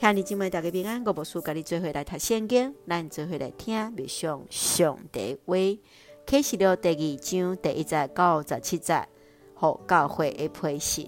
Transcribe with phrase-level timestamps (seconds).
[0.00, 5.54] 兄弟姊妹大家平安，我无事，甲你做伙来读圣经，咱做伙来听默想上帝话。
[6.24, 9.06] 开始了第二章第一节到十七节，
[9.54, 11.06] 互教会的批示。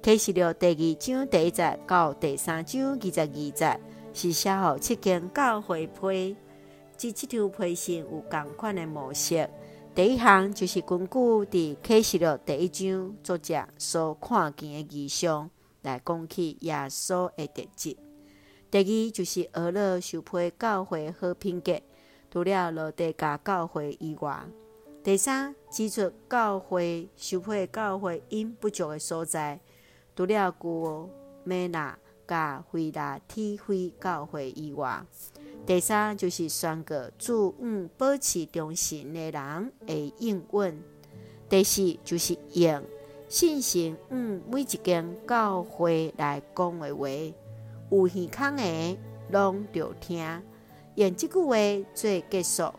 [0.00, 3.80] 开始了第二章第一节到第三章二十二节，
[4.14, 6.34] 是写予七间教会批。
[6.96, 9.46] 即七条批信有共款的模式。
[9.94, 15.50] 第一项就是根据伫开始了第一章作者所看见的异象。
[15.88, 17.96] 来讲起耶稣的特质。
[18.70, 21.80] 第二就是俄勒受批教会好品格，
[22.30, 24.44] 除了罗底加教会以外。
[25.02, 29.58] 第三指出教会受配教会因不足的所在，
[30.14, 31.08] 除了古
[31.44, 35.02] 美纳加腓拉铁非教会以外。
[35.64, 40.82] 第三就是宣告主与保持忠心的人的应允。
[41.48, 42.82] 第四就是用。
[43.28, 47.08] 信心嗯每一间教会来讲的话，
[47.90, 48.98] 有耳孔的
[49.30, 50.42] 拢着听，
[50.94, 51.54] 用即句话
[51.92, 52.72] 做结束，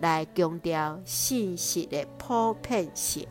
[0.00, 3.28] 来强调信息的普遍性。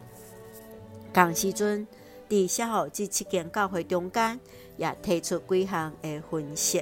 [1.13, 1.85] 同时阵，
[2.29, 4.39] 伫写予这七间教会中间，
[4.77, 6.81] 也提出几项的分析，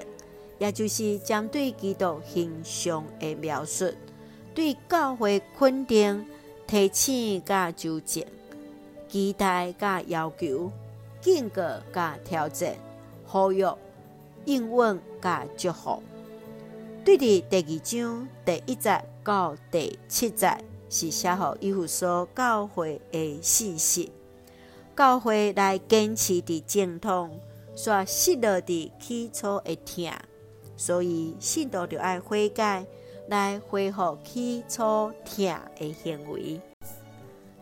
[0.60, 3.92] 也就是针对基督形象的描述，
[4.54, 6.24] 对教会肯定、
[6.68, 8.24] 提醒、甲纠正。
[9.10, 10.72] 期待甲要求，
[11.20, 12.76] 警告甲挑战，
[13.26, 13.66] 呼吁
[14.46, 16.02] 应允甲祝福。
[17.04, 20.56] 对伫第二章第一节到第七节
[20.90, 24.12] 是写予以弗所教会的信息。
[24.96, 27.40] 教会来坚持伫正统，
[27.76, 30.14] 煞失落伫起初的疼，
[30.78, 32.86] 所以信徒着爱悔改，
[33.28, 36.62] 来恢复起初疼的行为。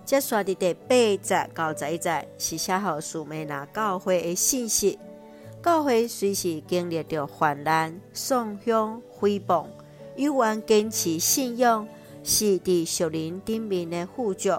[0.07, 4.97] 接续的第八节到十一节是写予士密拿教会的信息。
[5.61, 9.65] 教会随时经历着患难、丧凶、诽谤，
[10.15, 11.85] 有缘坚持信仰，
[12.23, 14.49] 是伫树林顶面的富足。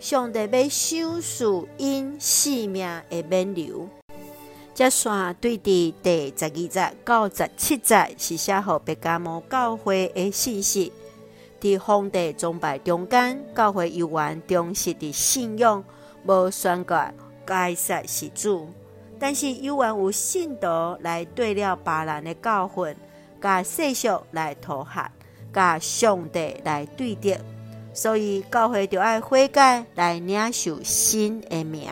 [0.00, 3.86] 上帝要赏赐因性命的免流。
[4.72, 10.90] 接续对伫第十二节到十七节是写予白加摩教会的信息。
[11.60, 15.82] 伫皇帝崇拜中间，教会有缘忠实的信仰，
[16.24, 17.10] 无宣告
[17.44, 18.68] 该杀是主。
[19.18, 20.66] 但是有缘有信徒
[21.00, 22.94] 来对了别人的教训，
[23.40, 25.10] 甲世俗来涂害，
[25.52, 27.36] 甲上帝来对敌，
[27.92, 31.90] 所以教会就爱悔改来领受新的名。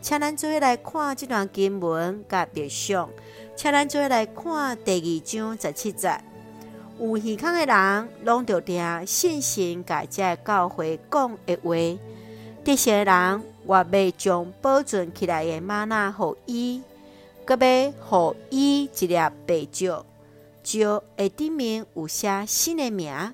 [0.00, 3.10] 请咱做来看这段经文，甲别相，
[3.56, 6.20] 请咱做来看第二章十七节。
[7.00, 11.74] 有耳孔的人，拢着听信心甲这教会讲的话。
[12.64, 16.82] 这些人，我要将保存起来的吗哪予伊，
[17.44, 19.14] 阁要予伊一粒
[19.46, 19.92] 白石，
[20.64, 23.32] 石的顶面有写新的名，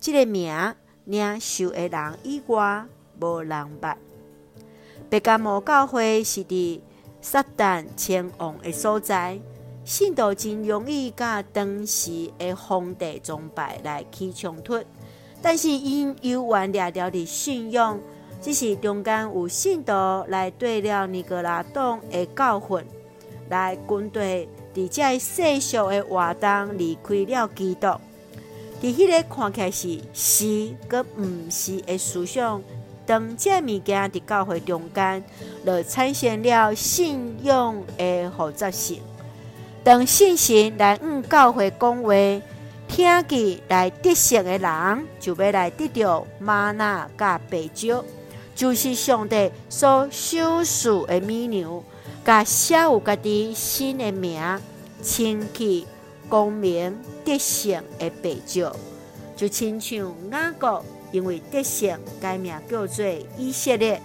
[0.00, 2.84] 这个名领受的人以外，
[3.20, 3.94] 无人捌。
[5.08, 6.80] 白加摩教会是伫
[7.22, 9.38] 撒旦称王的所在。
[9.84, 14.82] 信徒真容易甲当时的皇帝崇拜来起冲突，
[15.42, 18.00] 但是因有缘抓牢的信仰，
[18.40, 19.92] 只是中间有信徒
[20.28, 22.78] 来对了尼哥拉党的教训，
[23.50, 28.00] 来军队伫这世俗的活动离开了基督，伫
[28.82, 32.62] 迄个看起来是是，阁毋是的思想，
[33.04, 35.22] 当这物件伫教会中间，
[35.62, 39.02] 就产生了信仰的复杂性。
[39.84, 42.14] 当信心来与教会讲话，
[42.88, 47.94] 听见来得胜的人，就要来得到吗哪甲白石，
[48.54, 51.84] 就是上帝所赏赐的美牛，
[52.24, 54.40] 甲写有家己新的名，
[55.02, 55.86] 清气
[56.30, 58.66] 光明得胜的白石，
[59.36, 63.04] 就亲像雅各，因为得胜改名叫做
[63.36, 64.00] 以色列，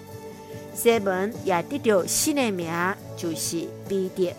[0.73, 2.69] 西门也得到新的名，
[3.15, 4.35] 就是彼得。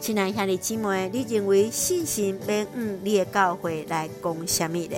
[0.00, 4.96] 亲爱兄弟姊妹，你认为信心要与你的教会来讲什么呢？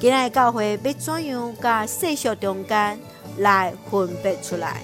[0.00, 2.98] 今日教会要怎样甲世俗中间
[3.38, 4.82] 来分别出来？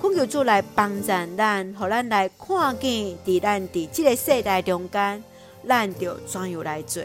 [0.00, 2.90] 恳求主来帮助咱，互咱来看见，
[3.24, 5.24] 伫咱伫这个世代中间，
[5.66, 7.02] 咱着怎样来做？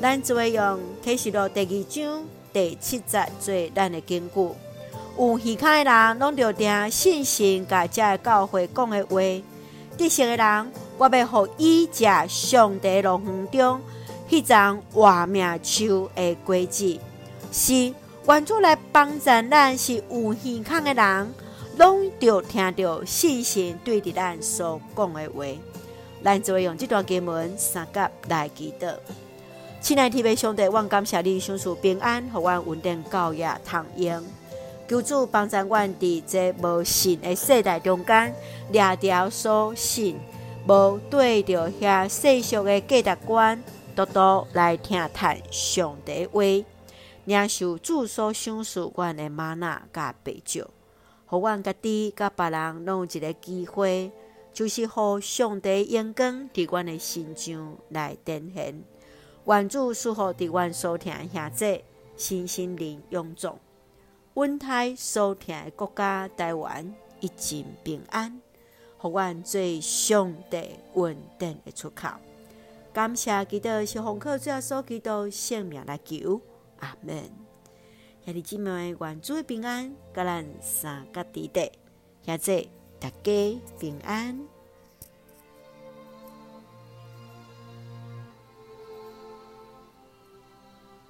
[0.00, 4.40] 咱就会用启示录第二章第七节做咱的根据。
[5.16, 9.20] 有耳孔的人，拢着听信心甲这教会讲的话。
[9.96, 13.80] 得胜的人，我要予伊食上帝乐园中
[14.28, 16.98] 迄张活命树的果子，
[17.52, 17.94] 是
[18.26, 21.34] 愿主来帮助咱，是有耳孔的人，
[21.76, 25.44] 拢着听着信心对伫咱所讲的话。
[26.24, 28.94] 咱就会用这段经文三甲来祈祷。
[29.80, 34.22] 亲爱的天父上帝，我感谢你，赏赐平安，互阮稳定教业通用。
[34.92, 38.34] 求主帮助阮伫这无信的世代中间，
[38.70, 40.18] 掠条所信，
[40.68, 43.58] 无对着遐世俗的价值观，
[43.96, 46.42] 多多来听谈上帝话，
[47.24, 50.68] 领受主所赏赐阮的吗哪甲白酒，
[51.24, 54.12] 互阮家己甲别人拢有一个机会，
[54.52, 58.84] 就是互上帝荣光伫阮的心上来展现。
[59.46, 61.80] 愿主赐福伫阮所听兄姊，
[62.14, 63.58] 身心灵勇壮。
[64.34, 68.40] 阮台所听的国家台湾一尽平安，
[68.96, 72.08] 互阮做上帝稳定的出口。
[72.94, 76.40] 感谢基督是奉靠主耶稣基督性命来求，
[76.80, 77.30] 阿门。
[78.24, 81.70] 兄弟姊妹，愿主平安，甲咱三个地带，
[82.24, 82.68] 兄姊
[82.98, 84.40] 大家平安。